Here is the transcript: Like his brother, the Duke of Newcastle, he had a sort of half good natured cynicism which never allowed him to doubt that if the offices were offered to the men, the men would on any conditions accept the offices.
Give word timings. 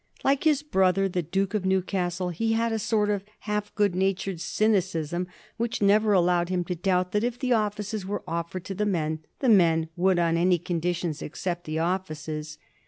Like 0.23 0.45
his 0.45 0.63
brother, 0.63 1.07
the 1.07 1.21
Duke 1.21 1.53
of 1.53 1.63
Newcastle, 1.63 2.29
he 2.29 2.53
had 2.53 2.71
a 2.71 2.79
sort 2.79 3.11
of 3.11 3.23
half 3.41 3.71
good 3.75 3.93
natured 3.93 4.41
cynicism 4.41 5.27
which 5.57 5.79
never 5.79 6.11
allowed 6.11 6.49
him 6.49 6.63
to 6.63 6.75
doubt 6.75 7.11
that 7.11 7.23
if 7.23 7.37
the 7.37 7.53
offices 7.53 8.03
were 8.03 8.23
offered 8.27 8.65
to 8.65 8.73
the 8.73 8.87
men, 8.87 9.19
the 9.41 9.49
men 9.49 9.89
would 9.95 10.17
on 10.17 10.37
any 10.37 10.57
conditions 10.57 11.21
accept 11.21 11.65
the 11.65 11.77
offices. 11.77 12.57